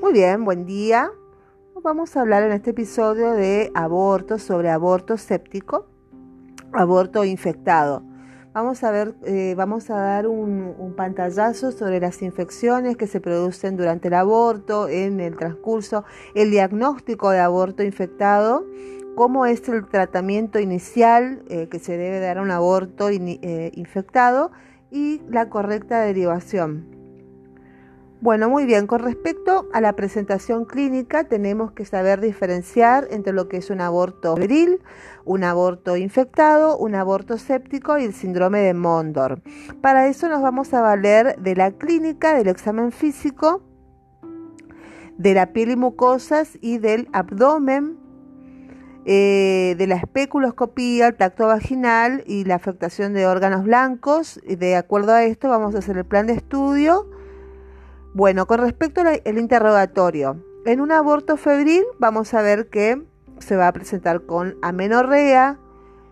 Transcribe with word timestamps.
Muy 0.00 0.14
bien, 0.14 0.46
buen 0.46 0.64
día. 0.64 1.10
Vamos 1.82 2.16
a 2.16 2.22
hablar 2.22 2.42
en 2.42 2.52
este 2.52 2.70
episodio 2.70 3.32
de 3.32 3.70
aborto, 3.74 4.38
sobre 4.38 4.70
aborto 4.70 5.18
séptico, 5.18 5.88
aborto 6.72 7.22
infectado. 7.26 8.02
Vamos 8.54 8.82
a 8.82 8.92
ver, 8.92 9.14
eh, 9.24 9.54
vamos 9.58 9.90
a 9.90 9.96
dar 9.96 10.26
un, 10.26 10.94
pantallazo 10.96 11.70
sobre 11.70 12.00
las 12.00 12.22
infecciones 12.22 12.96
que 12.96 13.06
se 13.06 13.20
producen 13.20 13.76
durante 13.76 14.08
el 14.08 14.14
aborto, 14.14 14.88
en 14.88 15.20
el 15.20 15.36
transcurso, 15.36 16.04
el 16.34 16.50
diagnóstico 16.50 17.28
de 17.28 17.40
aborto 17.40 17.82
infectado, 17.82 18.64
cómo 19.16 19.44
es 19.44 19.68
el 19.68 19.86
tratamiento 19.86 20.58
inicial 20.58 21.42
eh, 21.50 21.68
que 21.68 21.78
se 21.78 21.98
debe 21.98 22.20
dar 22.20 22.38
a 22.38 22.42
un 22.42 22.50
aborto 22.50 23.10
eh, 23.10 23.70
infectado 23.74 24.50
y 24.90 25.20
la 25.28 25.50
correcta 25.50 26.00
derivación. 26.00 26.99
Bueno, 28.22 28.50
muy 28.50 28.66
bien, 28.66 28.86
con 28.86 28.98
respecto 28.98 29.66
a 29.72 29.80
la 29.80 29.96
presentación 29.96 30.66
clínica 30.66 31.24
tenemos 31.24 31.72
que 31.72 31.86
saber 31.86 32.20
diferenciar 32.20 33.08
entre 33.10 33.32
lo 33.32 33.48
que 33.48 33.56
es 33.56 33.70
un 33.70 33.80
aborto 33.80 34.36
febril, 34.36 34.82
un 35.24 35.42
aborto 35.42 35.96
infectado, 35.96 36.76
un 36.76 36.94
aborto 36.94 37.38
séptico 37.38 37.96
y 37.96 38.04
el 38.04 38.12
síndrome 38.12 38.58
de 38.60 38.74
Mondor. 38.74 39.40
Para 39.80 40.06
eso 40.06 40.28
nos 40.28 40.42
vamos 40.42 40.74
a 40.74 40.82
valer 40.82 41.36
de 41.38 41.56
la 41.56 41.70
clínica, 41.70 42.34
del 42.34 42.48
examen 42.48 42.92
físico, 42.92 43.62
de 45.16 45.32
la 45.32 45.54
piel 45.54 45.70
y 45.70 45.76
mucosas 45.76 46.58
y 46.60 46.76
del 46.76 47.08
abdomen, 47.14 47.96
eh, 49.06 49.76
de 49.78 49.86
la 49.86 49.96
especuloscopía, 49.96 51.06
el 51.06 51.16
tacto 51.16 51.46
vaginal 51.46 52.22
y 52.26 52.44
la 52.44 52.56
afectación 52.56 53.14
de 53.14 53.26
órganos 53.26 53.64
blancos. 53.64 54.38
Y 54.46 54.56
de 54.56 54.76
acuerdo 54.76 55.12
a 55.12 55.24
esto 55.24 55.48
vamos 55.48 55.74
a 55.74 55.78
hacer 55.78 55.96
el 55.96 56.04
plan 56.04 56.26
de 56.26 56.34
estudio 56.34 57.18
bueno, 58.14 58.46
con 58.46 58.60
respecto 58.60 59.02
al 59.02 59.38
interrogatorio, 59.38 60.44
en 60.66 60.80
un 60.80 60.92
aborto 60.92 61.36
febril 61.36 61.84
vamos 61.98 62.34
a 62.34 62.42
ver 62.42 62.68
que 62.68 63.02
se 63.38 63.56
va 63.56 63.68
a 63.68 63.72
presentar 63.72 64.26
con 64.26 64.56
amenorrea, 64.62 65.58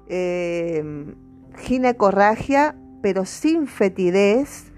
eh, 0.08 1.14
ginecorragia, 1.58 2.76
pero 3.02 3.24
sin 3.24 3.66
fetidez, 3.66 4.72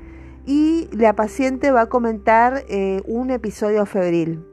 y 0.46 0.88
la 0.92 1.14
paciente 1.14 1.70
va 1.70 1.82
a 1.82 1.88
comentar 1.88 2.64
eh, 2.68 3.02
un 3.06 3.30
episodio 3.30 3.86
febril. 3.86 4.44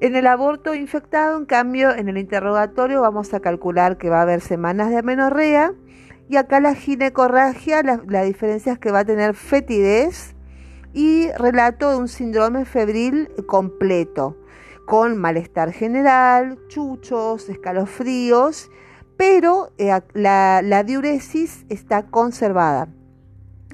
En 0.00 0.16
el 0.16 0.26
aborto 0.26 0.74
infectado, 0.74 1.36
en 1.36 1.44
cambio, 1.44 1.94
en 1.94 2.08
el 2.08 2.16
interrogatorio 2.16 3.00
vamos 3.00 3.34
a 3.34 3.40
calcular 3.40 3.98
que 3.98 4.08
va 4.08 4.20
a 4.20 4.22
haber 4.22 4.40
semanas 4.40 4.90
de 4.90 4.98
amenorrea 4.98 5.72
y 6.28 6.36
acá 6.36 6.60
la 6.60 6.74
ginecorragia, 6.74 7.82
la, 7.82 8.02
la 8.06 8.22
diferencia 8.22 8.72
es 8.72 8.78
que 8.78 8.92
va 8.92 9.00
a 9.00 9.04
tener 9.04 9.34
fetidez, 9.34 10.36
y 10.92 11.30
relato 11.32 11.90
de 11.90 11.96
un 11.96 12.08
síndrome 12.08 12.64
febril 12.64 13.30
completo, 13.46 14.36
con 14.86 15.16
malestar 15.16 15.72
general, 15.72 16.58
chuchos, 16.68 17.48
escalofríos, 17.48 18.70
pero 19.16 19.70
eh, 19.78 20.00
la, 20.14 20.82
diuresis 20.84 21.64
está 21.68 22.06
conservada. 22.06 22.88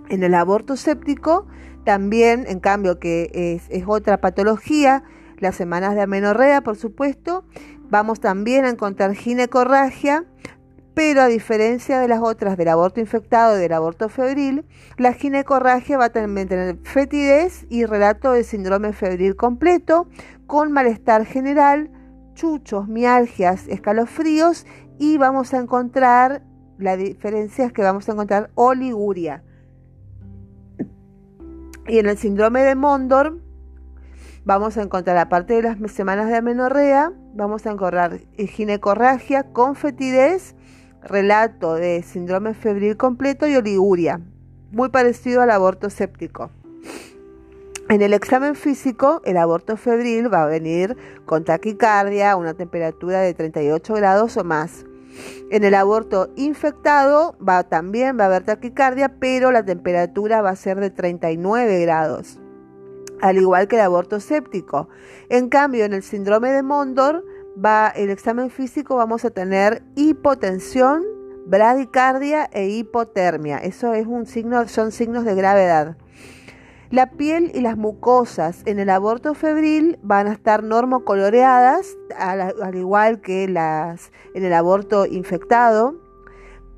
En 0.09 0.22
el 0.22 0.34
aborto 0.34 0.77
séptico, 0.77 1.47
también, 1.84 2.44
en 2.48 2.61
cambio, 2.61 2.98
que 2.98 3.31
es, 3.33 3.64
es 3.70 3.84
otra 3.87 4.20
patología, 4.20 5.05
las 5.39 5.55
semanas 5.55 5.94
de 5.94 6.03
amenorrea, 6.03 6.62
por 6.62 6.77
supuesto, 6.77 7.44
vamos 7.89 8.20
también 8.20 8.64
a 8.64 8.70
encontrar 8.70 9.14
ginecorragia, 9.14 10.25
pero 10.97 11.20
a 11.20 11.27
diferencia 11.27 12.00
de 12.00 12.08
las 12.08 12.22
otras 12.22 12.56
del 12.56 12.69
aborto 12.69 13.00
infectado 13.00 13.58
y 13.58 13.61
del 13.61 13.75
aborto 13.75 14.08
febril, 14.08 14.64
la 14.97 15.12
ginecorragia 15.12 15.98
va 15.98 16.06
a 16.06 16.08
tener 16.08 16.78
fetidez 16.84 17.66
y 17.69 17.84
relato 17.84 18.33
de 18.33 18.44
síndrome 18.44 18.94
febril 18.94 19.36
completo, 19.36 20.08
con 20.47 20.72
malestar 20.72 21.27
general, 21.27 21.91
chuchos, 22.32 22.88
mialgias, 22.88 23.69
escalofríos 23.69 24.65
y 24.98 25.19
vamos 25.19 25.53
a 25.53 25.59
encontrar, 25.59 26.43
la 26.78 26.97
diferencia 26.97 27.66
es 27.66 27.75
que 27.75 27.82
vamos 27.82 28.09
a 28.09 28.12
encontrar 28.12 28.50
oliguria. 28.54 29.44
Y 31.88 31.99
en 31.99 32.06
el 32.06 32.16
síndrome 32.16 32.62
de 32.62 32.75
Mondor 32.75 33.38
vamos 34.47 34.78
a 34.78 34.82
encontrar, 34.82 35.19
aparte 35.19 35.60
de 35.60 35.62
las 35.62 35.93
semanas 35.93 36.28
de 36.28 36.37
amenorrea, 36.37 37.12
vamos 37.34 37.66
a 37.66 37.72
encontrar 37.72 38.19
ginecorragia 38.38 39.53
con 39.53 39.76
fetidez 39.76 40.56
relato 41.06 41.75
de 41.75 42.03
síndrome 42.03 42.55
febril 42.55 42.97
completo 42.97 43.47
y 43.47 43.56
oliguria, 43.56 44.21
muy 44.72 44.89
parecido 44.89 45.43
al 45.43 45.50
aborto 45.50 45.91
séptico. 45.91 46.50
En 47.89 48.03
el 48.03 48.15
examen 48.15 48.56
físico, 48.56 49.22
el 49.25 49.37
aborto 49.37 49.77
febril 49.77 50.33
va 50.33 50.43
a 50.43 50.47
venir 50.47 50.97
con 51.25 51.44
taquicardia, 51.44 52.34
una 52.34 52.55
temperatura 52.55 53.21
de 53.21 53.33
38 53.33 53.94
grados 53.94 54.37
o 54.37 54.43
más. 54.43 54.84
En 55.50 55.62
el 55.62 55.75
aborto 55.75 56.31
infectado 56.34 57.37
va, 57.38 57.62
también 57.62 58.19
va 58.19 58.25
a 58.25 58.27
haber 58.27 58.44
taquicardia, 58.44 59.21
pero 59.21 59.53
la 59.53 59.65
temperatura 59.65 60.43
va 60.43 60.50
a 60.50 60.56
ser 60.56 60.81
de 60.81 60.91
39 60.91 61.81
grados, 61.83 62.41
al 63.21 63.38
igual 63.38 63.69
que 63.69 63.77
el 63.77 63.83
aborto 63.83 64.19
séptico. 64.19 64.88
En 65.28 65.49
cambio, 65.49 65.84
en 65.84 65.93
el 65.93 66.03
síndrome 66.03 66.50
de 66.50 66.65
Mondor, 66.65 67.25
va 67.62 67.89
el 67.89 68.11
examen 68.11 68.50
físico 68.50 68.97
vamos 68.97 69.25
a 69.25 69.31
tener 69.31 69.83
hipotensión, 69.94 71.03
bradicardia 71.47 72.49
e 72.53 72.69
hipotermia. 72.69 73.59
Eso 73.59 73.94
es 73.94 74.06
un 74.06 74.27
signo, 74.27 74.67
son 74.69 74.93
signos 74.93 75.25
de 75.25 75.34
gravedad. 75.34 75.97
La 76.91 77.11
piel 77.11 77.50
y 77.55 77.61
las 77.61 77.77
mucosas 77.77 78.62
en 78.65 78.78
el 78.78 78.91
aborto 78.91 79.34
febril 79.34 79.99
van 80.03 80.28
a 80.28 80.33
estar 80.33 80.62
normocoloreadas, 80.62 81.97
al, 82.17 82.41
al 82.41 82.75
igual 82.77 83.21
que 83.21 83.49
las 83.49 84.12
en 84.34 84.44
el 84.44 84.53
aborto 84.53 85.05
infectado, 85.05 85.97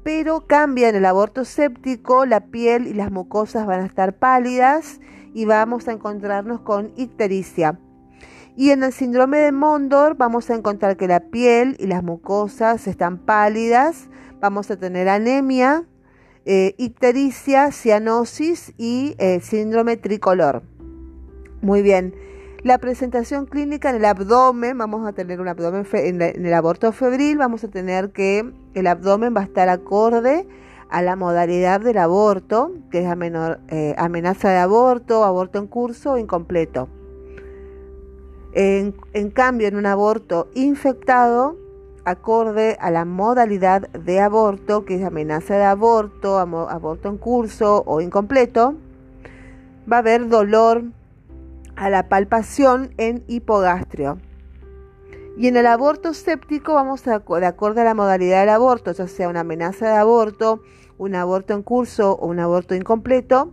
pero 0.02 0.46
cambia 0.46 0.88
en 0.88 0.96
el 0.96 1.04
aborto 1.04 1.44
séptico, 1.44 2.24
la 2.24 2.46
piel 2.46 2.86
y 2.86 2.94
las 2.94 3.10
mucosas 3.10 3.66
van 3.66 3.80
a 3.80 3.86
estar 3.86 4.18
pálidas 4.18 5.00
y 5.34 5.44
vamos 5.44 5.88
a 5.88 5.92
encontrarnos 5.92 6.60
con 6.60 6.92
ictericia. 6.96 7.78
Y 8.58 8.70
en 8.70 8.82
el 8.82 8.92
síndrome 8.92 9.38
de 9.38 9.52
Mondor 9.52 10.16
vamos 10.16 10.50
a 10.50 10.56
encontrar 10.56 10.96
que 10.96 11.06
la 11.06 11.20
piel 11.20 11.76
y 11.78 11.86
las 11.86 12.02
mucosas 12.02 12.88
están 12.88 13.18
pálidas, 13.18 14.08
vamos 14.40 14.68
a 14.72 14.76
tener 14.76 15.08
anemia, 15.08 15.84
eh, 16.44 16.74
ictericia, 16.76 17.70
cianosis 17.70 18.74
y 18.76 19.14
eh, 19.18 19.38
síndrome 19.38 19.96
tricolor. 19.96 20.64
Muy 21.62 21.82
bien. 21.82 22.16
La 22.64 22.78
presentación 22.78 23.46
clínica 23.46 23.90
en 23.90 23.96
el 23.96 24.04
abdomen, 24.04 24.76
vamos 24.76 25.06
a 25.06 25.12
tener 25.12 25.40
un 25.40 25.46
abdomen 25.46 25.86
en, 25.92 26.20
el 26.20 26.52
aborto 26.52 26.90
febril, 26.90 27.38
vamos 27.38 27.62
a 27.62 27.68
tener 27.68 28.10
que 28.10 28.52
el 28.74 28.86
abdomen 28.88 29.36
va 29.36 29.42
a 29.42 29.44
estar 29.44 29.68
acorde 29.68 30.48
a 30.90 31.00
la 31.00 31.14
modalidad 31.14 31.80
del 31.80 31.98
aborto, 31.98 32.72
que 32.90 33.06
es 33.06 33.16
eh, 33.68 33.94
amenaza 33.96 34.50
de 34.50 34.58
aborto, 34.58 35.22
aborto 35.22 35.60
en 35.60 35.68
curso 35.68 36.14
o 36.14 36.18
incompleto. 36.18 36.88
En, 38.52 38.92
cambio, 39.30 39.68
en 39.68 39.76
un 39.76 39.86
aborto 39.86 40.48
infectado, 40.54 41.56
acorde 42.04 42.76
a 42.80 42.90
la 42.90 43.04
modalidad 43.04 43.88
de 43.90 44.20
aborto, 44.20 44.84
que 44.84 44.94
es 44.94 45.04
amenaza 45.04 45.56
de 45.56 45.64
aborto, 45.64 46.38
aborto 46.38 47.08
en 47.08 47.18
curso 47.18 47.82
o 47.86 48.00
incompleto, 48.00 48.74
va 49.90 49.96
a 49.96 50.00
haber 50.00 50.28
dolor 50.28 50.84
a 51.76 51.90
la 51.90 52.08
palpación 52.08 52.94
en 52.96 53.22
hipogastrio. 53.28 54.18
Y 55.36 55.46
en 55.46 55.56
el 55.56 55.66
aborto 55.66 56.14
séptico 56.14 56.74
vamos 56.74 57.06
a, 57.06 57.20
de 57.20 57.46
acuerdo 57.46 57.82
a 57.82 57.84
la 57.84 57.94
modalidad 57.94 58.40
del 58.40 58.48
aborto, 58.48 58.90
ya 58.90 59.06
sea 59.06 59.28
una 59.28 59.40
amenaza 59.40 59.86
de 59.88 59.96
aborto, 59.96 60.62
un 60.98 61.14
aborto 61.14 61.54
en 61.54 61.62
curso 61.62 62.14
o 62.14 62.26
un 62.26 62.40
aborto 62.40 62.74
incompleto, 62.74 63.52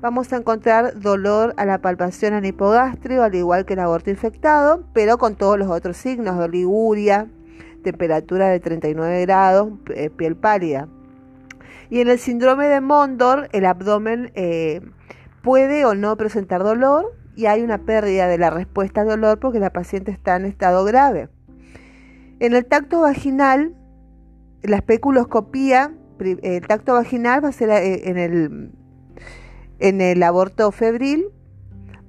vamos 0.00 0.32
a 0.32 0.36
encontrar 0.36 1.00
dolor 1.00 1.54
a 1.56 1.64
la 1.64 1.78
palpación 1.80 2.34
en 2.34 2.44
hipogastrio, 2.44 3.22
al 3.22 3.34
igual 3.34 3.64
que 3.64 3.74
el 3.74 3.80
aborto 3.80 4.10
infectado, 4.10 4.84
pero 4.92 5.18
con 5.18 5.34
todos 5.34 5.58
los 5.58 5.68
otros 5.68 5.96
signos, 5.96 6.38
oliguria, 6.38 7.26
temperatura 7.82 8.48
de 8.48 8.60
39 8.60 9.22
grados, 9.22 9.72
eh, 9.94 10.10
piel 10.10 10.36
pálida. 10.36 10.88
Y 11.90 12.00
en 12.00 12.08
el 12.08 12.18
síndrome 12.18 12.68
de 12.68 12.80
Mondor, 12.80 13.48
el 13.52 13.64
abdomen 13.64 14.30
eh, 14.34 14.82
puede 15.42 15.84
o 15.84 15.94
no 15.94 16.16
presentar 16.16 16.62
dolor 16.62 17.14
y 17.34 17.46
hay 17.46 17.62
una 17.62 17.78
pérdida 17.78 18.26
de 18.26 18.38
la 18.38 18.50
respuesta 18.50 19.00
al 19.00 19.08
dolor 19.08 19.38
porque 19.38 19.58
la 19.58 19.72
paciente 19.72 20.10
está 20.10 20.36
en 20.36 20.44
estado 20.44 20.84
grave. 20.84 21.28
En 22.40 22.54
el 22.54 22.66
tacto 22.66 23.00
vaginal, 23.00 23.74
la 24.62 24.76
especuloscopía, 24.76 25.92
el 26.20 26.66
tacto 26.66 26.92
vaginal 26.92 27.44
va 27.44 27.48
a 27.48 27.52
ser 27.52 27.70
eh, 27.70 28.10
en 28.10 28.18
el 28.18 28.77
en 29.78 30.00
el 30.00 30.22
aborto 30.22 30.70
febril 30.72 31.28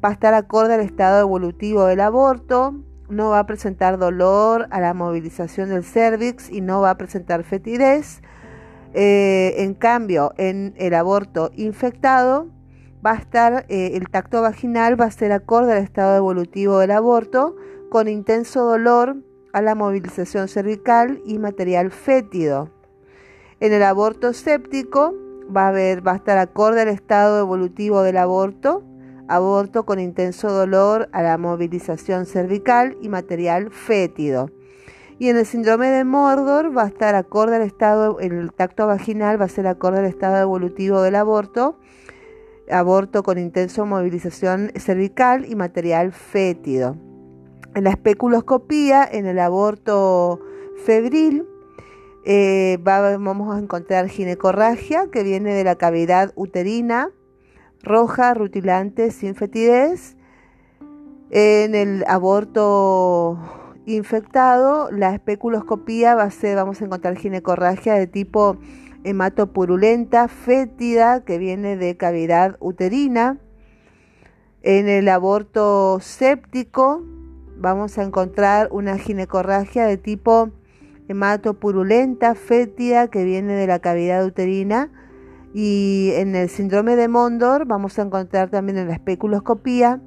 va 0.04 0.10
a 0.10 0.14
estar 0.14 0.34
acorde 0.34 0.76
al 0.76 0.82
estado 0.82 1.20
evolutivo 1.20 1.86
del 1.86 2.00
aborto, 2.00 2.76
no 3.10 3.30
va 3.32 3.40
a 3.40 3.46
presentar 3.46 3.98
dolor 3.98 4.68
a 4.72 4.80
la 4.80 4.94
movilización 4.94 5.70
del 5.70 5.84
cervix 5.84 6.50
y 6.50 6.62
no 6.62 6.82
va 6.82 6.92
a 6.92 6.98
presentar 6.98 7.44
fetidez. 7.44 8.22
Eh, 8.94 9.56
en 9.58 9.74
cambio, 9.74 10.34
en 10.38 10.74
el 10.78 10.94
aborto 10.94 11.52
infectado 11.56 12.48
va 13.06 13.12
a 13.12 13.18
estar, 13.18 13.66
eh, 13.70 13.92
el 13.96 14.10
tacto 14.10 14.42
vaginal 14.42 15.00
va 15.00 15.06
a 15.06 15.12
ser 15.12 15.32
acorde 15.32 15.74
al 15.74 15.84
estado 15.84 16.18
evolutivo 16.18 16.80
del 16.80 16.92
aborto, 16.92 17.56
con 17.90 18.08
intenso 18.08 18.64
dolor 18.64 19.18
a 19.54 19.62
la 19.62 19.76
movilización 19.76 20.48
cervical 20.48 21.22
y 21.26 21.40
material 21.40 21.92
fétido. 21.92 22.70
En 23.60 23.74
el 23.74 23.84
aborto 23.84 24.34
séptico 24.34 25.14
va 25.56 25.70
a, 25.70 26.16
estar 26.16 26.38
acorde 26.38 26.82
al 26.82 26.88
estado 26.88 27.40
evolutivo 27.40 28.02
del 28.02 28.18
aborto, 28.18 28.84
aborto 29.28 29.86
con 29.86 30.00
intenso 30.00 30.52
dolor 30.52 31.10
a 31.12 31.22
la 31.22 31.38
movilización 31.38 32.26
cervical 32.26 32.98
y 33.02 33.10
material 33.10 33.72
fétido. 33.72 34.50
Y 35.18 35.30
en 35.30 35.38
el 35.38 35.46
síndrome 35.46 35.90
de 35.90 36.06
Mordor 36.06 36.76
va 36.76 36.84
a 36.84 36.88
estar 36.88 37.16
acorde 37.16 37.58
al 37.58 37.64
estado, 37.64 38.20
el 38.20 38.54
tacto 38.54 38.88
vaginal 38.88 39.40
va 39.40 39.46
a 39.46 39.50
ser 39.50 39.68
acorde 39.68 40.00
al 40.00 40.06
estado 40.06 40.38
evolutivo 40.38 41.02
del 41.02 41.16
aborto, 41.16 41.78
aborto 42.72 43.24
con 43.24 43.38
intenso 43.38 43.86
movilización 43.86 44.72
cervical 44.76 45.46
y 45.46 45.56
material 45.56 46.14
fétido. 46.14 46.96
En 47.76 47.84
la 47.84 47.92
especuloscopía, 47.92 49.08
en 49.12 49.26
el 49.26 49.40
aborto 49.40 50.40
febril, 50.86 51.46
eh, 52.26 52.78
vamos 52.82 53.56
a 53.56 53.60
encontrar 53.60 54.10
ginecorragia 54.10 55.08
que 55.12 55.24
viene 55.24 55.54
de 55.54 55.64
la 55.64 55.76
cavidad 55.76 56.32
uterina, 56.36 57.10
roja, 57.82 58.34
rutilante, 58.34 59.12
sin 59.12 59.36
fetidez. 59.36 60.16
En 61.32 61.76
el 61.76 62.04
aborto 62.08 63.38
infectado, 63.86 64.92
la 64.92 65.14
especuloscopía 65.14 66.16
va 66.16 66.24
a 66.24 66.32
ser, 66.32 66.56
vamos 66.56 66.82
a 66.82 66.86
encontrar 66.86 67.16
ginecorragia 67.16 67.94
de 67.96 68.08
tipo 68.08 68.58
hematopurulenta, 69.04 70.28
fétida, 70.28 71.24
que 71.24 71.38
viene 71.38 71.78
de 71.78 71.98
cavidad 71.98 72.58
uterina. 72.60 73.38
En 74.62 74.90
el 74.90 75.08
aborto 75.08 76.00
séptico 76.02 77.02
vamos 77.58 77.98
a 77.98 78.04
encontrar 78.04 78.68
una 78.72 78.98
ginecorragia 78.98 79.86
de 79.86 79.98
tipo 79.98 80.52
hematopurulenta, 81.10 82.36
fétida, 82.36 83.10
que 83.10 83.26
viene 83.26 83.54
de 83.54 83.68
la 83.68 83.80
cavidad 83.80 84.26
uterina. 84.26 84.90
Y 85.54 86.12
en 86.16 86.36
el 86.36 86.48
síndrome 86.48 86.96
de 86.96 87.08
Mondor 87.08 87.66
vamos 87.66 88.00
a 88.00 88.04
encontrar 88.04 88.50
también 88.50 88.78
en 88.78 88.88
la 88.88 88.94
especuloscopía 88.94 90.00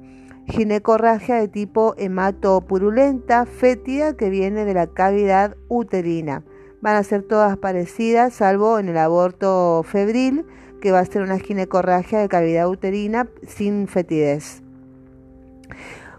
ginecorragia 0.47 1.35
de 1.35 1.47
tipo 1.47 1.95
hematopurulenta, 1.97 3.45
fétida, 3.45 4.13
que 4.13 4.29
viene 4.29 4.65
de 4.65 4.73
la 4.73 4.87
cavidad 4.87 5.55
uterina. 5.69 6.43
Van 6.81 6.95
a 6.95 7.03
ser 7.03 7.23
todas 7.23 7.57
parecidas, 7.57 8.33
salvo 8.33 8.79
en 8.79 8.89
el 8.89 8.97
aborto 8.97 9.83
febril, 9.83 10.45
que 10.81 10.91
va 10.91 10.99
a 10.99 11.05
ser 11.05 11.21
una 11.21 11.39
ginecorragia 11.39 12.19
de 12.19 12.27
cavidad 12.27 12.67
uterina 12.67 13.27
sin 13.47 13.87
fetidez. 13.87 14.61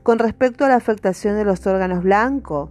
Con 0.02 0.18
respecto 0.18 0.64
a 0.64 0.68
la 0.68 0.76
afectación 0.76 1.36
de 1.36 1.44
los 1.44 1.66
órganos 1.66 2.02
blancos, 2.02 2.70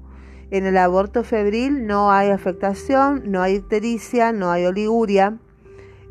en 0.54 0.68
el 0.68 0.78
aborto 0.78 1.24
febril 1.24 1.88
no 1.88 2.12
hay 2.12 2.30
afectación, 2.30 3.24
no 3.26 3.42
hay 3.42 3.56
ictericia, 3.56 4.32
no 4.32 4.52
hay 4.52 4.66
oliguria. 4.66 5.40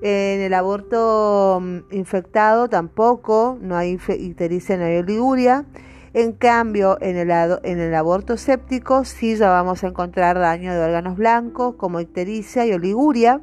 En 0.02 0.40
el 0.40 0.52
aborto 0.52 1.60
mm, 1.62 1.94
infectado 1.94 2.68
tampoco, 2.68 3.56
no 3.60 3.76
hay 3.76 4.00
ictericia, 4.18 4.76
no 4.76 4.86
hay 4.86 4.96
oliguria. 4.96 5.64
En 6.12 6.32
cambio, 6.32 6.98
en 7.00 7.18
el, 7.18 7.94
aborto 7.94 8.36
séptico 8.36 9.04
sí 9.04 9.36
ya 9.36 9.48
vamos 9.48 9.84
a 9.84 9.86
encontrar 9.86 10.40
daño 10.40 10.72
de 10.74 10.80
órganos 10.80 11.16
blancos 11.16 11.76
como 11.76 12.00
ictericia 12.00 12.66
y 12.66 12.72
oliguria. 12.72 13.40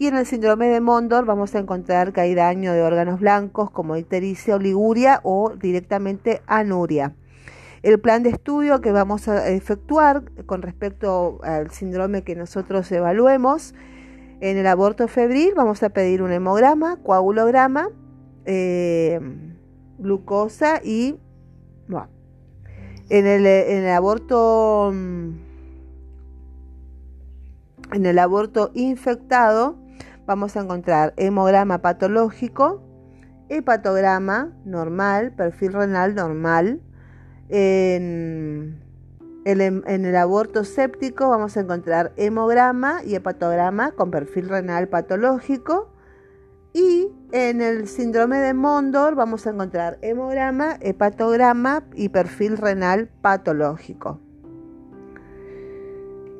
Y 0.00 0.08
en 0.08 0.16
el 0.16 0.26
síndrome 0.26 0.66
de 0.66 0.80
Mondor 0.80 1.24
vamos 1.24 1.54
a 1.54 1.60
encontrar 1.60 2.12
que 2.12 2.22
hay 2.22 2.34
daño 2.34 2.72
de 2.72 2.82
órganos 2.82 3.20
blancos 3.20 3.70
como 3.70 3.96
ictericia, 3.96 4.56
oliguria 4.56 5.20
o 5.22 5.52
directamente 5.54 6.42
anuria. 6.48 7.14
El 7.86 8.00
plan 8.00 8.24
de 8.24 8.30
estudio 8.30 8.80
que 8.80 8.90
vamos 8.90 9.28
a 9.28 9.48
efectuar 9.48 10.24
con 10.46 10.60
respecto 10.60 11.38
al 11.44 11.70
síndrome 11.70 12.24
que 12.24 12.34
nosotros 12.34 12.90
evaluemos, 12.90 13.76
en 14.40 14.56
el 14.56 14.66
aborto 14.66 15.06
febril 15.06 15.52
vamos 15.54 15.84
a 15.84 15.90
pedir 15.90 16.20
un 16.20 16.32
hemograma, 16.32 16.96
coagulograma, 17.04 17.90
eh, 18.44 19.20
glucosa 19.98 20.80
y 20.82 21.20
en, 23.08 23.24
el, 23.24 23.46
en 23.46 23.84
el 23.84 23.92
aborto 23.92 24.90
en 24.90 25.38
el 27.92 28.18
aborto 28.18 28.72
infectado 28.74 29.78
vamos 30.26 30.56
a 30.56 30.62
encontrar 30.62 31.14
hemograma 31.16 31.82
patológico, 31.82 32.82
hepatograma 33.48 34.58
normal, 34.64 35.36
perfil 35.36 35.72
renal 35.72 36.16
normal. 36.16 36.80
En 37.48 38.86
en 39.46 40.04
el 40.04 40.16
aborto 40.16 40.64
séptico 40.64 41.28
vamos 41.28 41.56
a 41.56 41.60
encontrar 41.60 42.12
hemograma 42.16 43.04
y 43.04 43.14
hepatograma 43.14 43.92
con 43.92 44.10
perfil 44.10 44.48
renal 44.48 44.88
patológico. 44.88 45.88
Y 46.72 47.12
en 47.30 47.60
el 47.60 47.86
síndrome 47.86 48.38
de 48.38 48.54
Mondor 48.54 49.14
vamos 49.14 49.46
a 49.46 49.50
encontrar 49.50 49.98
hemograma, 50.02 50.76
hepatograma 50.80 51.84
y 51.94 52.08
perfil 52.08 52.56
renal 52.56 53.08
patológico. 53.22 54.20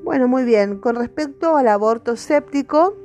Bueno, 0.02 0.26
muy 0.26 0.44
bien. 0.44 0.78
Con 0.78 0.96
respecto 0.96 1.56
al 1.56 1.68
aborto 1.68 2.16
séptico, 2.16 2.96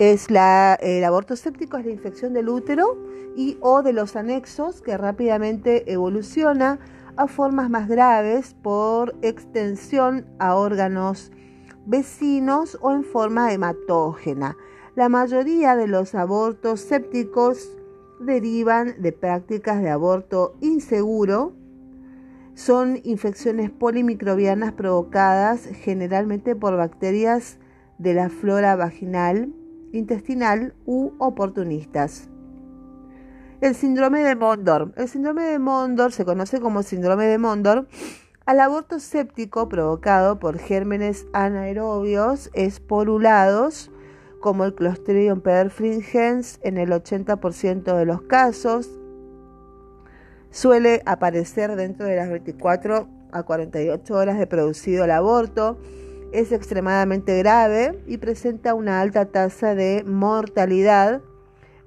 es 0.00 0.30
la, 0.30 0.78
el 0.80 1.04
aborto 1.04 1.36
séptico 1.36 1.76
es 1.76 1.84
la 1.84 1.92
infección 1.92 2.32
del 2.32 2.48
útero 2.48 2.96
y 3.36 3.58
o 3.60 3.82
de 3.82 3.92
los 3.92 4.16
anexos 4.16 4.80
que 4.80 4.96
rápidamente 4.96 5.92
evoluciona 5.92 6.78
a 7.16 7.28
formas 7.28 7.68
más 7.68 7.86
graves 7.86 8.56
por 8.62 9.14
extensión 9.20 10.24
a 10.38 10.54
órganos 10.54 11.30
vecinos 11.84 12.78
o 12.80 12.92
en 12.92 13.04
forma 13.04 13.52
hematógena. 13.52 14.56
La 14.96 15.10
mayoría 15.10 15.76
de 15.76 15.86
los 15.86 16.14
abortos 16.14 16.80
sépticos 16.80 17.76
derivan 18.20 19.02
de 19.02 19.12
prácticas 19.12 19.82
de 19.82 19.90
aborto 19.90 20.54
inseguro. 20.62 21.52
Son 22.54 22.98
infecciones 23.04 23.70
polimicrobianas 23.70 24.72
provocadas 24.72 25.66
generalmente 25.66 26.56
por 26.56 26.78
bacterias 26.78 27.58
de 27.98 28.14
la 28.14 28.30
flora 28.30 28.76
vaginal, 28.76 29.52
intestinal 29.92 30.74
u 30.86 31.12
oportunistas. 31.18 32.28
El 33.60 33.74
síndrome 33.74 34.20
de 34.20 34.36
Mondor. 34.36 34.92
El 34.96 35.08
síndrome 35.08 35.44
de 35.44 35.58
Mondor 35.58 36.12
se 36.12 36.24
conoce 36.24 36.60
como 36.60 36.82
síndrome 36.82 37.26
de 37.26 37.38
Mondor 37.38 37.86
al 38.46 38.60
aborto 38.60 38.98
séptico 38.98 39.68
provocado 39.68 40.38
por 40.38 40.58
gérmenes 40.58 41.26
anaerobios 41.32 42.50
esporulados 42.54 43.90
como 44.40 44.64
el 44.64 44.74
Clostridium 44.74 45.40
perfringens 45.40 46.58
en 46.62 46.78
el 46.78 46.90
80% 46.90 47.96
de 47.96 48.06
los 48.06 48.22
casos. 48.22 48.88
Suele 50.50 51.02
aparecer 51.06 51.76
dentro 51.76 52.06
de 52.06 52.16
las 52.16 52.30
24 52.30 53.06
a 53.30 53.42
48 53.42 54.14
horas 54.14 54.38
de 54.38 54.46
producido 54.46 55.04
el 55.04 55.10
aborto. 55.10 55.78
Es 56.32 56.52
extremadamente 56.52 57.36
grave 57.38 58.02
y 58.06 58.18
presenta 58.18 58.74
una 58.74 59.00
alta 59.00 59.26
tasa 59.26 59.74
de 59.74 60.04
mortalidad 60.06 61.22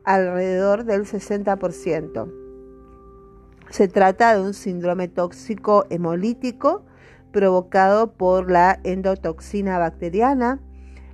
alrededor 0.04 0.84
del 0.84 1.06
60%. 1.06 2.32
Se 3.70 3.88
trata 3.88 4.36
de 4.36 4.42
un 4.42 4.54
síndrome 4.54 5.08
tóxico 5.08 5.86
hemolítico 5.90 6.84
provocado 7.32 8.14
por 8.14 8.52
la 8.52 8.80
endotoxina 8.84 9.80
bacteriana, 9.80 10.60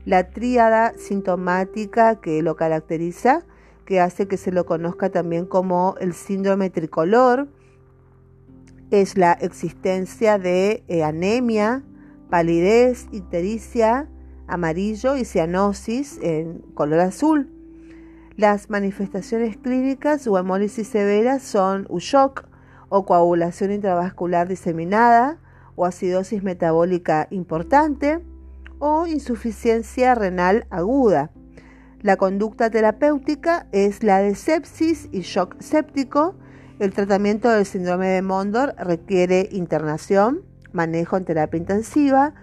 la 0.05 0.29
tríada 0.31 0.93
sintomática 0.97 2.19
que 2.19 2.41
lo 2.41 2.55
caracteriza, 2.55 3.45
que 3.85 4.01
hace 4.01 4.27
que 4.27 4.37
se 4.37 4.51
lo 4.51 4.65
conozca 4.65 5.11
también 5.11 5.45
como 5.45 5.95
el 5.99 6.13
síndrome 6.13 6.71
tricolor, 6.71 7.47
es 8.89 9.17
la 9.17 9.33
existencia 9.33 10.39
de 10.39 10.83
eh, 10.87 11.03
anemia, 11.03 11.83
palidez, 12.29 13.07
ictericia, 13.11 14.07
amarillo 14.47 15.15
y 15.15 15.25
cianosis 15.25 16.19
en 16.21 16.59
color 16.73 16.99
azul. 17.01 17.49
Las 18.35 18.69
manifestaciones 18.69 19.57
clínicas 19.57 20.25
o 20.27 20.37
hemólisis 20.37 20.87
severas 20.87 21.43
son 21.43 21.85
USHOC 21.89 22.45
o 22.89 23.05
coagulación 23.05 23.71
intravascular 23.71 24.47
diseminada 24.47 25.39
o 25.75 25.85
acidosis 25.85 26.43
metabólica 26.43 27.27
importante 27.31 28.19
o 28.79 29.07
insuficiencia 29.07 30.15
renal 30.15 30.65
aguda. 30.69 31.31
La 32.01 32.15
conducta 32.15 32.69
terapéutica 32.69 33.67
es 33.73 34.03
la 34.03 34.19
de 34.19 34.35
sepsis 34.35 35.09
y 35.11 35.21
shock 35.21 35.59
séptico. 35.59 36.35
El 36.79 36.93
tratamiento 36.93 37.49
del 37.49 37.65
síndrome 37.65 38.07
de 38.07 38.21
Mondor 38.21 38.73
requiere 38.77 39.49
internación, 39.51 40.43
manejo 40.73 41.17
en 41.17 41.25
terapia 41.25 41.57
intensiva, 41.57 42.33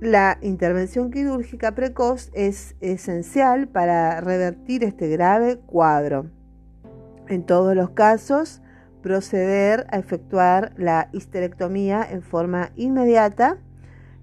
la 0.00 0.38
intervención 0.42 1.10
quirúrgica 1.10 1.74
precoz 1.74 2.30
es 2.34 2.76
esencial 2.80 3.68
para 3.68 4.20
revertir 4.20 4.84
este 4.84 5.08
grave 5.08 5.58
cuadro. 5.58 6.26
En 7.28 7.46
todos 7.46 7.74
los 7.74 7.90
casos, 7.90 8.60
proceder 9.02 9.86
a 9.90 9.98
efectuar 9.98 10.74
la 10.76 11.08
histerectomía 11.12 12.06
en 12.10 12.22
forma 12.22 12.70
inmediata 12.76 13.56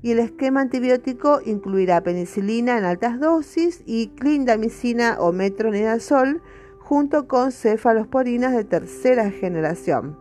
y 0.03 0.11
el 0.11 0.19
esquema 0.19 0.61
antibiótico 0.61 1.39
incluirá 1.45 2.01
penicilina 2.01 2.77
en 2.77 2.85
altas 2.85 3.19
dosis 3.19 3.81
y 3.85 4.09
clindamicina 4.09 5.17
o 5.19 5.31
metronidazol 5.31 6.41
junto 6.79 7.27
con 7.27 7.51
cefalosporinas 7.51 8.53
de 8.53 8.65
tercera 8.65 9.31
generación. 9.31 10.20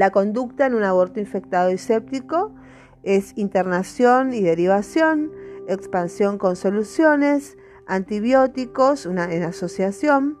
La 0.00 0.12
conducta 0.12 0.64
en 0.64 0.72
un 0.74 0.82
aborto 0.82 1.20
infectado 1.20 1.70
y 1.70 1.76
séptico 1.76 2.54
es 3.02 3.36
internación 3.36 4.32
y 4.32 4.40
derivación, 4.40 5.30
expansión 5.68 6.38
con 6.38 6.56
soluciones, 6.56 7.58
antibióticos 7.86 9.04
en 9.04 9.18
asociación, 9.18 10.38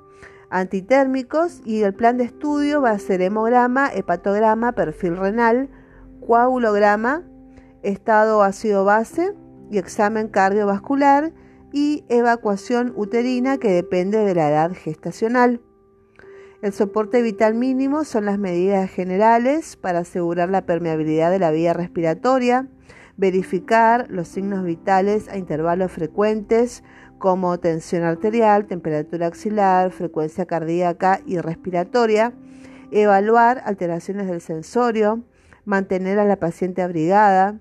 antitérmicos 0.48 1.60
y 1.66 1.82
el 1.82 1.92
plan 1.92 2.16
de 2.16 2.24
estudio 2.24 2.80
va 2.80 2.92
a 2.92 2.98
ser 2.98 3.20
hemograma, 3.20 3.90
hepatograma, 3.92 4.72
perfil 4.72 5.18
renal, 5.18 5.68
coagulograma, 6.26 7.22
estado 7.82 8.42
ácido 8.42 8.86
base 8.86 9.34
y 9.70 9.76
examen 9.76 10.28
cardiovascular 10.28 11.34
y 11.70 12.06
evacuación 12.08 12.94
uterina 12.96 13.58
que 13.58 13.68
depende 13.72 14.24
de 14.24 14.34
la 14.34 14.48
edad 14.48 14.72
gestacional. 14.72 15.60
El 16.62 16.74
soporte 16.74 17.22
vital 17.22 17.54
mínimo 17.54 18.04
son 18.04 18.26
las 18.26 18.38
medidas 18.38 18.90
generales 18.90 19.76
para 19.76 20.00
asegurar 20.00 20.50
la 20.50 20.66
permeabilidad 20.66 21.30
de 21.30 21.38
la 21.38 21.50
vía 21.50 21.72
respiratoria, 21.72 22.68
verificar 23.16 24.10
los 24.10 24.28
signos 24.28 24.62
vitales 24.62 25.30
a 25.30 25.38
intervalos 25.38 25.90
frecuentes 25.90 26.84
como 27.16 27.58
tensión 27.58 28.02
arterial, 28.02 28.66
temperatura 28.66 29.28
axilar, 29.28 29.90
frecuencia 29.90 30.44
cardíaca 30.44 31.22
y 31.24 31.38
respiratoria, 31.38 32.34
evaluar 32.90 33.62
alteraciones 33.64 34.26
del 34.26 34.42
sensorio, 34.42 35.22
mantener 35.64 36.18
a 36.18 36.26
la 36.26 36.36
paciente 36.36 36.82
abrigada, 36.82 37.58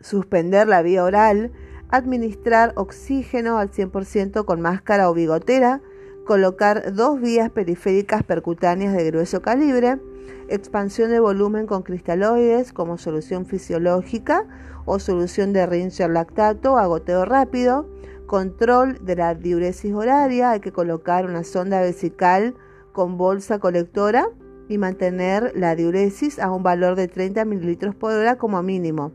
suspender 0.00 0.66
la 0.66 0.82
vía 0.82 1.04
oral, 1.04 1.52
administrar 1.90 2.72
oxígeno 2.74 3.58
al 3.58 3.70
100% 3.70 4.44
con 4.44 4.60
máscara 4.60 5.08
o 5.08 5.14
bigotera, 5.14 5.80
colocar 6.24 6.92
dos 6.94 7.20
vías 7.20 7.50
periféricas 7.50 8.22
percutáneas 8.22 8.94
de 8.94 9.04
grueso 9.04 9.42
calibre, 9.42 9.98
expansión 10.48 11.10
de 11.10 11.20
volumen 11.20 11.66
con 11.66 11.82
cristaloides 11.82 12.72
como 12.72 12.98
solución 12.98 13.46
fisiológica 13.46 14.46
o 14.84 14.98
solución 14.98 15.52
de 15.52 15.66
Ringer 15.66 16.10
lactato 16.10 16.78
a 16.78 16.86
goteo 16.86 17.24
rápido, 17.24 17.88
control 18.26 18.98
de 19.04 19.16
la 19.16 19.34
diuresis 19.34 19.92
horaria, 19.92 20.52
hay 20.52 20.60
que 20.60 20.72
colocar 20.72 21.26
una 21.26 21.44
sonda 21.44 21.80
vesical 21.80 22.54
con 22.92 23.16
bolsa 23.16 23.58
colectora 23.58 24.28
y 24.68 24.78
mantener 24.78 25.52
la 25.56 25.74
diuresis 25.74 26.38
a 26.38 26.50
un 26.50 26.62
valor 26.62 26.94
de 26.94 27.08
30 27.08 27.44
mililitros 27.44 27.94
por 27.94 28.12
hora 28.12 28.36
como 28.36 28.62
mínimo. 28.62 29.12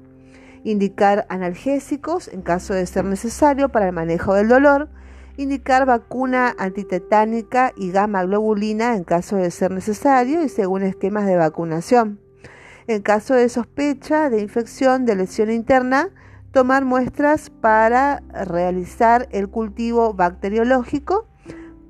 Indicar 0.65 1.25
analgésicos 1.29 2.27
en 2.27 2.41
caso 2.41 2.73
de 2.73 2.85
ser 2.85 3.05
necesario 3.05 3.69
para 3.69 3.87
el 3.87 3.93
manejo 3.93 4.33
del 4.33 4.49
dolor 4.49 4.89
indicar 5.37 5.85
vacuna 5.85 6.55
antitetánica 6.57 7.73
y 7.75 7.91
gamma 7.91 8.23
globulina 8.23 8.95
en 8.95 9.03
caso 9.03 9.35
de 9.35 9.51
ser 9.51 9.71
necesario 9.71 10.43
y 10.43 10.49
según 10.49 10.83
esquemas 10.83 11.25
de 11.25 11.35
vacunación. 11.35 12.19
En 12.87 13.01
caso 13.01 13.33
de 13.33 13.49
sospecha 13.49 14.29
de 14.29 14.41
infección 14.41 15.05
de 15.05 15.15
lesión 15.15 15.51
interna, 15.51 16.09
tomar 16.51 16.85
muestras 16.85 17.49
para 17.49 18.21
realizar 18.31 19.27
el 19.31 19.49
cultivo 19.49 20.13
bacteriológico, 20.13 21.27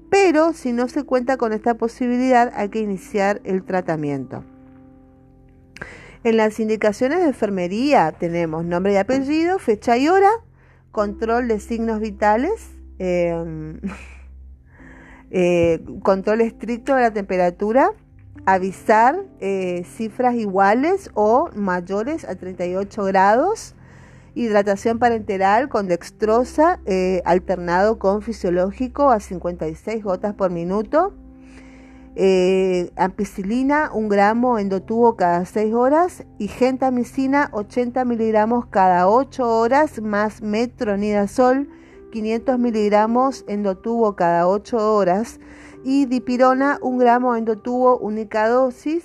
pero 0.09 0.53
si 0.53 0.71
no 0.71 0.87
se 0.87 1.03
cuenta 1.03 1.37
con 1.37 1.53
esta 1.53 1.75
posibilidad 1.75 2.51
hay 2.55 2.69
que 2.69 2.79
iniciar 2.79 3.41
el 3.43 3.63
tratamiento. 3.63 4.43
En 6.23 6.37
las 6.37 6.59
indicaciones 6.59 7.19
de 7.19 7.25
enfermería 7.25 8.11
tenemos 8.11 8.65
nombre 8.65 8.93
y 8.93 8.95
apellido, 8.95 9.59
fecha 9.59 9.97
y 9.97 10.07
hora, 10.07 10.31
control 10.91 11.47
de 11.47 11.59
signos 11.59 11.99
vitales, 11.99 12.75
Em, 12.97 13.79
eh, 15.31 15.83
control 16.01 16.41
estricto 16.41 16.95
de 16.95 17.01
la 17.01 17.11
temperatura, 17.11 17.91
avisar 18.45 19.23
eh, 19.39 19.83
cifras 19.85 20.35
iguales 20.35 21.09
o 21.13 21.49
mayores 21.55 22.23
a 22.25 22.35
38 22.35 23.03
grados, 23.05 23.75
hidratación 24.33 24.99
parenteral 24.99 25.67
con 25.67 25.87
dextrosa 25.87 26.79
eh, 26.85 27.21
alternado 27.25 27.99
con 27.99 28.21
fisiológico 28.21 29.09
a 29.09 29.19
56 29.19 30.03
gotas 30.03 30.33
por 30.33 30.51
minuto, 30.51 31.13
ampicilina 32.95 33.91
un 33.93 34.07
gramo 34.07 34.57
endotubo 34.57 35.17
cada 35.17 35.43
6 35.43 35.73
horas 35.73 36.23
y 36.37 36.47
gentamicina 36.47 37.49
80 37.51 38.05
miligramos 38.05 38.67
cada 38.67 39.09
8 39.09 39.59
horas 39.59 40.01
más 40.01 40.41
metronidazol 40.41 41.67
500 42.15 42.60
miligramos 42.60 43.43
endotubo 43.45 44.15
cada 44.15 44.48
8 44.48 44.95
horas 44.95 45.41
y 45.84 46.05
dipirona 46.05 46.79
1 46.81 46.98
gramo 46.98 47.36
endotubo 47.36 47.98
única 47.98 48.48
dosis 48.48 49.03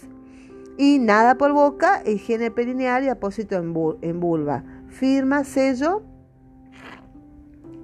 y 0.79 1.00
nada 1.00 1.37
por 1.37 1.52
boca, 1.52 2.05
higiene 2.07 2.52
perineal 2.52 3.02
y 3.02 3.09
apósito 3.09 3.57
en 3.57 4.21
vulva. 4.21 4.62
Firma, 4.90 5.43
sello 5.43 6.02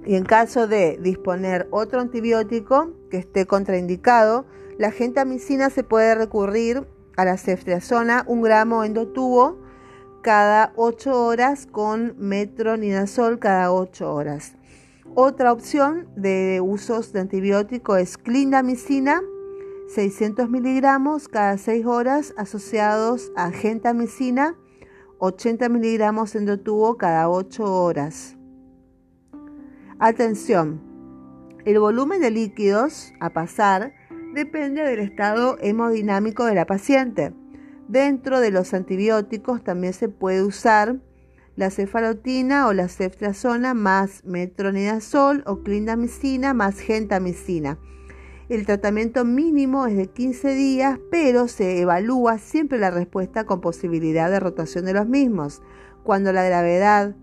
y 0.05 0.15
en 0.15 0.23
caso 0.23 0.65
de 0.65 0.97
disponer 1.01 1.67
otro 1.71 1.99
antibiótico 1.99 2.93
que 3.11 3.17
esté 3.17 3.45
contraindicado, 3.45 4.45
la 4.77 4.91
gentamicina 4.91 5.69
se 5.69 5.83
puede 5.83 6.15
recurrir 6.15 6.87
a 7.17 7.25
la 7.25 7.35
ceftriaxona 7.35 8.23
1 8.27 8.41
gramo 8.41 8.85
endotubo 8.85 9.57
cada 10.21 10.71
8 10.77 11.25
horas 11.25 11.65
con 11.65 12.15
metronidazol 12.17 13.39
cada 13.39 13.73
8 13.73 14.13
horas. 14.13 14.56
Otra 15.15 15.51
opción 15.51 16.07
de 16.15 16.61
usos 16.63 17.11
de 17.11 17.21
antibiótico 17.21 17.95
es 17.97 18.17
clindamicina, 18.17 19.21
600 19.87 20.49
miligramos 20.49 21.27
cada 21.27 21.57
6 21.57 21.85
horas 21.85 22.33
asociados 22.37 23.31
a 23.35 23.51
gentamicina, 23.51 24.55
80 25.19 25.69
miligramos 25.69 26.35
endotubo 26.35 26.97
cada 26.97 27.29
8 27.29 27.63
horas. 27.63 28.37
Atención, 29.99 30.81
el 31.65 31.79
volumen 31.79 32.21
de 32.21 32.29
líquidos 32.29 33.11
a 33.19 33.31
pasar 33.31 33.93
depende 34.35 34.83
del 34.83 34.99
estado 34.99 35.57
hemodinámico 35.59 36.45
de 36.45 36.53
la 36.53 36.65
paciente. 36.65 37.33
Dentro 37.87 38.39
de 38.39 38.51
los 38.51 38.73
antibióticos 38.73 39.63
también 39.63 39.93
se 39.93 40.09
puede 40.09 40.43
usar 40.43 40.99
la 41.57 41.71
cefalotina 41.71 42.67
o 42.67 42.73
la 42.73 42.87
ceftriaxona 42.87 43.73
más 43.73 44.23
metronidazol 44.23 45.43
o 45.47 45.63
clindamicina 45.63 46.53
más 46.53 46.79
gentamicina. 46.79 47.79
El 48.47 48.65
tratamiento 48.65 49.25
mínimo 49.25 49.87
es 49.87 49.97
de 49.97 50.07
15 50.07 50.53
días, 50.53 50.99
pero 51.11 51.47
se 51.47 51.81
evalúa 51.81 52.37
siempre 52.37 52.77
la 52.77 52.91
respuesta 52.91 53.45
con 53.45 53.59
posibilidad 53.59 54.29
de 54.29 54.39
rotación 54.39 54.85
de 54.85 54.93
los 54.93 55.07
mismos. 55.07 55.61
Cuando 56.03 56.31
la 56.31 56.43
gravedad 56.43 57.15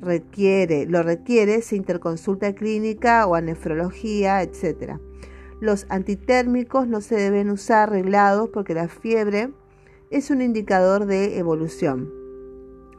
requiere, 0.00 0.84
lo 0.84 1.02
requiere, 1.02 1.62
se 1.62 1.76
interconsulta 1.76 2.54
clínica 2.54 3.26
o 3.26 3.36
a 3.36 3.40
nefrología, 3.40 4.42
etc. 4.42 4.98
Los 5.60 5.86
antitérmicos 5.88 6.88
no 6.88 7.00
se 7.00 7.14
deben 7.14 7.48
usar 7.48 7.90
reglados 7.90 8.50
porque 8.52 8.74
la 8.74 8.88
fiebre 8.88 9.52
es 10.10 10.30
un 10.30 10.42
indicador 10.42 11.06
de 11.06 11.38
evolución. 11.38 12.17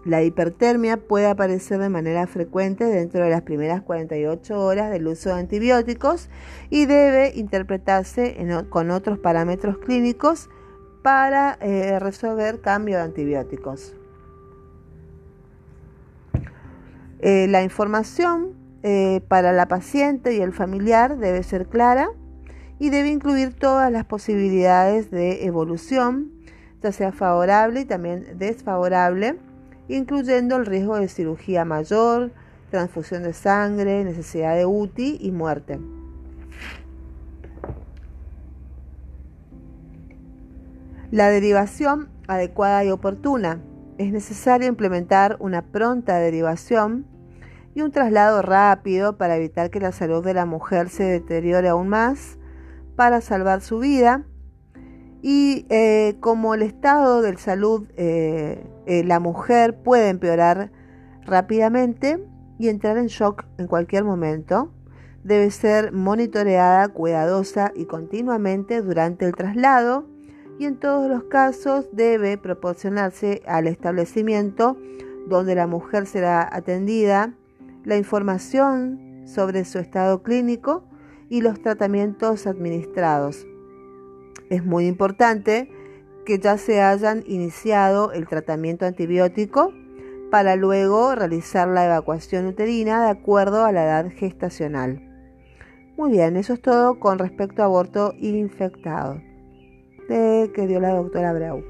La 0.06 0.24
hipertermia 0.24 0.96
puede 0.98 1.28
aparecer 1.28 1.80
de 1.80 1.90
manera 1.90 2.26
frecuente 2.26 2.86
dentro 2.86 3.24
de 3.24 3.30
las 3.30 3.42
primeras 3.42 3.82
48 3.82 4.58
horas 4.58 4.92
del 4.92 5.08
uso 5.08 5.30
de 5.30 5.42
antibióticos 5.42 6.30
y 6.70 6.86
debe 6.86 7.34
interpretarse 7.36 8.38
con 8.70 8.92
otros 8.92 9.20
parámetros 9.20 9.78
clínicos 9.80 10.50
para 11.02 11.58
eh, 11.62 12.00
resolver 12.00 12.62
cambio 12.62 12.98
de 12.98 13.04
antibióticos. 13.04 13.94
Eh, 17.20 17.48
la 17.50 17.62
información 17.64 18.54
eh, 18.84 19.20
para 19.28 19.52
la 19.52 19.68
paciente 19.68 20.34
y 20.34 20.40
el 20.40 20.54
familiar 20.54 21.18
debe 21.18 21.44
ser 21.44 21.68
clara 21.68 22.10
y 22.80 22.90
debe 22.90 23.10
incluir 23.10 23.54
todas 23.54 23.92
las 23.92 24.06
posibilidades 24.06 25.12
de 25.12 25.46
evolución, 25.46 26.32
ya 26.82 26.94
sea 26.94 27.12
favorable 27.12 27.82
y 27.82 27.86
también 27.86 28.38
desfavorable 28.38 29.36
incluyendo 29.90 30.56
el 30.56 30.66
riesgo 30.66 30.98
de 30.98 31.10
cirugía 31.10 31.66
mayor, 31.66 32.32
transfusión 32.72 33.24
de 33.24 33.34
sangre, 33.34 34.06
necesidad 34.06 34.56
de 34.56 34.66
UTI 34.66 35.18
y 35.20 35.32
muerte. 35.32 35.80
La 41.12 41.30
derivación 41.30 42.08
adecuada 42.28 42.86
y 42.86 42.92
oportuna. 42.92 43.60
Es 43.98 44.14
necesario 44.14 44.68
implementar 44.68 45.36
una 45.40 45.64
pronta 45.64 46.20
derivación 46.20 47.06
y 47.74 47.82
un 47.82 47.92
traslado 47.92 48.42
rápido 48.44 49.18
para 49.18 49.36
evitar 49.36 49.72
que 49.72 49.80
la 49.80 49.92
salud 49.92 50.24
de 50.24 50.36
la 50.36 50.46
mujer 50.46 50.90
se 50.90 51.04
deteriore 51.04 51.70
aún 51.70 51.90
más 51.90 52.38
para 52.96 53.22
salvar 53.22 53.62
su 53.62 53.80
vida. 53.80 54.24
Y 55.22 55.66
eh, 55.70 56.16
como 56.20 56.54
el 56.54 56.62
estado 56.62 57.22
de 57.22 57.38
salud, 57.38 57.88
eh, 57.98 58.64
eh, 58.86 59.04
la 59.04 59.20
mujer 59.20 59.82
puede 59.82 60.10
empeorar 60.10 60.72
rápidamente 61.26 62.26
y 62.58 62.70
entrar 62.70 62.98
en 62.98 63.08
shock 63.08 63.46
en 63.58 63.68
cualquier 63.68 64.04
momento, 64.04 64.72
debe 65.24 65.52
ser 65.52 65.92
monitoreada 65.92 66.88
cuidadosa 66.90 67.72
y 67.76 67.86
continuamente 67.86 68.82
durante 68.82 69.26
el 69.26 69.36
traslado 69.36 70.08
y 70.58 70.66
en 70.66 70.78
todos 70.78 71.10
los 71.10 71.24
casos 71.24 71.90
debe 71.94 72.38
proporcionarse 72.38 73.42
al 73.48 73.68
establecimiento 73.68 74.78
donde 75.28 75.56
la 75.56 75.68
mujer 75.68 76.06
será 76.06 76.48
atendida 76.52 77.34
la 77.86 77.98
información 77.98 79.24
sobre 79.26 79.64
su 79.64 79.80
estado 79.80 80.22
clínico 80.22 80.84
y 81.30 81.42
los 81.42 81.62
tratamientos 81.62 82.48
administrados. 82.48 83.46
Es 84.50 84.66
muy 84.66 84.88
importante 84.88 85.70
que 86.26 86.40
ya 86.40 86.58
se 86.58 86.82
hayan 86.82 87.24
iniciado 87.28 88.12
el 88.12 88.28
tratamiento 88.28 88.86
antibiótico 88.86 89.74
para 90.32 90.56
luego 90.56 91.16
realizar 91.16 91.68
la 91.68 91.86
evacuación 91.86 92.46
uterina 92.46 93.04
de 93.04 93.10
acuerdo 93.10 93.66
a 93.66 93.72
la 93.72 93.84
edad 93.84 94.12
gestacional. 94.16 95.02
Muy 95.98 96.12
bien, 96.12 96.38
eso 96.38 96.54
es 96.54 96.62
todo 96.62 97.00
con 97.00 97.20
respecto 97.20 97.62
a 97.62 97.66
aborto 97.66 98.14
infectado. 98.20 99.22
De 100.08 100.52
que 100.54 100.68
dio 100.68 100.80
la 100.80 100.94
doctora 100.94 101.34
Brau. 101.34 101.64